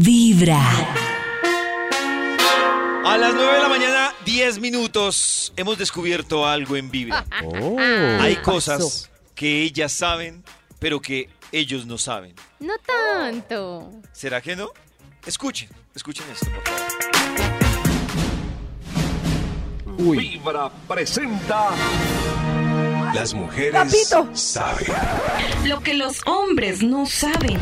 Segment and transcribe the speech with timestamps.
[0.00, 0.60] Vibra.
[3.04, 7.24] A las 9 de la mañana, 10 minutos, hemos descubierto algo en Vibra.
[7.60, 7.76] Oh.
[7.78, 10.42] Hay cosas que ellas saben,
[10.78, 12.34] pero que ellos no saben.
[12.58, 13.92] No tanto.
[14.12, 14.70] ¿Será que no?
[15.26, 16.62] Escuchen, escuchen esto, por
[19.96, 20.16] favor.
[20.16, 21.70] Vibra presenta.
[23.14, 24.28] Las mujeres Papito.
[24.36, 24.86] saben.
[25.66, 27.60] Lo que los hombres no saben.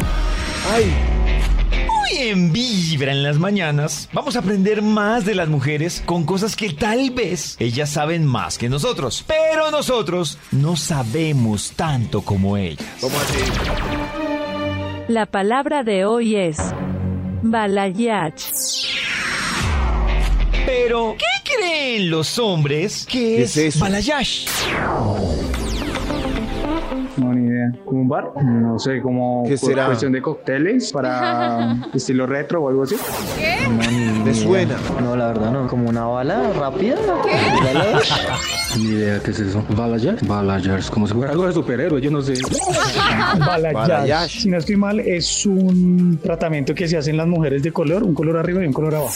[2.12, 6.56] Hoy en Vibra en las mañanas vamos a aprender más de las mujeres con cosas
[6.56, 9.24] que tal vez ellas saben más que nosotros.
[9.26, 12.86] Pero nosotros no sabemos tanto como ellas.
[15.08, 16.58] La palabra de hoy es
[17.42, 18.52] balayage.
[20.66, 23.80] Pero, ¿qué creen los hombres que ¿Qué es, es eso?
[23.84, 24.46] balayage?
[27.16, 27.70] No, ni idea.
[27.84, 28.30] ¿Como un bar?
[28.42, 29.86] No sé, como ¿Qué será?
[29.86, 32.96] cuestión de cócteles para estilo retro o algo así.
[33.68, 34.34] No, ni Me idea.
[34.34, 34.76] suena.
[35.00, 35.66] No, la verdad no.
[35.66, 36.96] ¿Como una bala rápida?
[37.22, 38.78] ¿Qué?
[38.78, 39.62] Ni idea, ¿qué es eso?
[39.76, 40.24] ¿Balayage?
[40.26, 42.32] Balayage, como si fuera Algo de superhéroe, yo no sé.
[43.38, 43.74] Balayage.
[43.74, 44.40] Balayage.
[44.40, 48.14] Si no estoy mal, es un tratamiento que se hacen las mujeres de color, un
[48.14, 49.12] color arriba y un color abajo.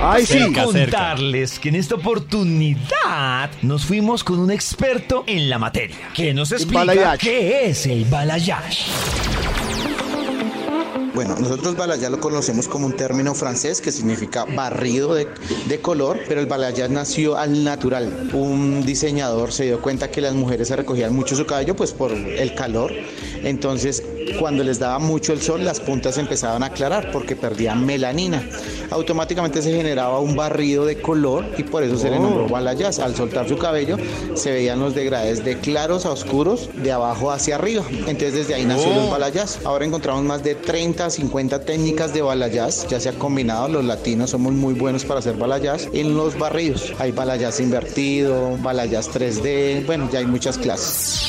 [0.00, 0.38] Ay, sí.
[0.38, 6.34] Quiero contarles que en esta oportunidad nos fuimos con un experto en la materia que
[6.34, 9.41] nos explica qué es el balayage.
[11.14, 15.28] Bueno, nosotros balayage lo conocemos como un término francés que significa barrido de,
[15.66, 18.30] de color, pero el balayage nació al natural.
[18.32, 22.12] Un diseñador se dio cuenta que las mujeres se recogían mucho su cabello pues por
[22.12, 22.92] el calor.
[23.42, 24.02] Entonces,
[24.38, 28.42] cuando les daba mucho el sol, las puntas empezaban a aclarar porque perdían melanina.
[28.90, 33.02] Automáticamente se generaba un barrido de color y por eso se le nombró balayage.
[33.02, 33.96] Al soltar su cabello,
[34.34, 37.84] se veían los degrades de claros a oscuros, de abajo hacia arriba.
[37.90, 39.58] Entonces, desde ahí nació los balayage.
[39.64, 43.68] Ahora encontramos más de 30, 50 técnicas de balayage, ya se ha combinado.
[43.68, 46.92] Los latinos somos muy buenos para hacer balayage en los barridos.
[46.98, 51.26] Hay balayage invertido, balayage 3D, bueno, ya hay muchas clases.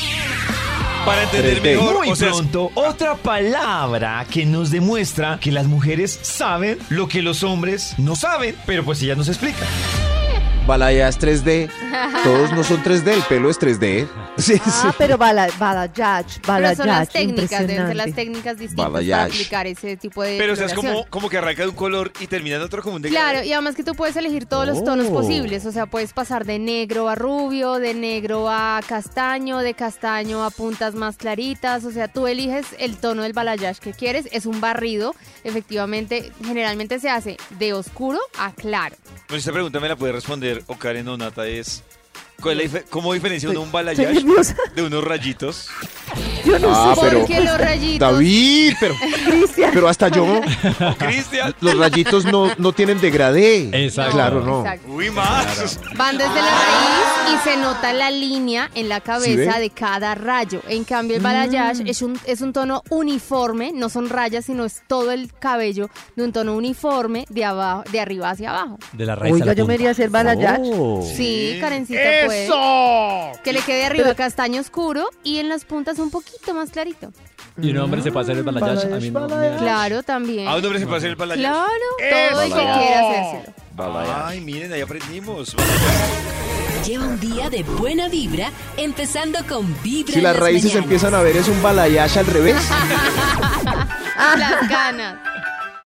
[1.04, 1.76] Para entender 3D.
[1.76, 2.70] mejor, Muy o sea, pronto.
[2.74, 8.56] otra palabra que nos demuestra que las mujeres saben lo que los hombres no saben,
[8.64, 9.68] pero pues ellas nos explican.
[10.66, 11.68] Balayage 3D.
[12.24, 14.08] Todos no son 3D, el pelo es 3D.
[14.36, 14.60] Sí, sí.
[14.66, 18.88] Ah, pero bala, balayage, Pero son las balayage, técnicas, deben ser las técnicas distintas para
[18.94, 19.32] Balayage.
[19.32, 22.12] aplicar ese tipo de Pero o sea, es como, como que arranca de un color
[22.18, 23.30] y termina en otro como un degradado.
[23.32, 25.12] Claro, y además que tú puedes elegir todos los tonos Oh.
[25.12, 30.42] posibles, o sea, puedes pasar de negro a rubio, de negro a castaño, de castaño
[30.44, 34.46] a puntas más claritas, o sea, tú eliges el tono del balayage que quieres, es
[34.46, 35.14] un barrido,
[35.44, 38.96] efectivamente, generalmente se hace de oscuro a claro.
[39.28, 41.82] Pues esta pregunta me la puede responder o Karen o Nata es...
[42.44, 44.22] ¿cuál es la dife- ¿Cómo diferencia uno un balayage
[44.76, 45.68] de unos rayitos?
[46.44, 48.12] Yo no Ah, sé, pero- Porque los rayitos...
[48.12, 48.94] David, pero,
[49.26, 49.70] Cristian.
[49.72, 50.40] pero hasta yo.
[50.98, 51.54] Cristian.
[51.60, 53.70] Los rayitos no, no tienen degradé.
[53.84, 54.12] Exacto.
[54.12, 54.60] Claro, no.
[54.60, 54.88] Exacto.
[54.92, 55.80] Uy, más.
[55.96, 60.14] Van desde la raíz y se nota la línea en la ¿Sí cabeza de cada
[60.14, 60.60] rayo.
[60.68, 64.82] En cambio, el balayage es, un, es un tono uniforme, no son rayas, sino es
[64.86, 68.78] todo el cabello de un tono uniforme de, abajo, de arriba hacia abajo.
[68.92, 70.60] De la raíz a Oiga, la yo me iría a hacer balayage.
[70.64, 71.02] Oh.
[71.16, 72.48] Sí, Karencita puede.
[73.42, 77.10] Que le quede arriba castaño oscuro y en las puntas un poquito más clarito.
[77.60, 78.92] Y un hombre se puede hacer el balayage.
[78.92, 80.48] A mí no me da- Claro, también.
[80.48, 81.40] ¿A un hombre se puede hacer el balayage?
[81.48, 81.68] Claro,
[82.30, 83.54] todo el que quiera hacérselo.
[84.26, 85.54] Ay, miren, ahí aprendimos.
[86.86, 90.12] Lleva un día de buena vibra, empezando con Vibra.
[90.12, 90.84] Si en las raíces mañanas.
[90.84, 92.56] empiezan a ver es un balayage al revés.
[94.38, 95.16] Las ganas.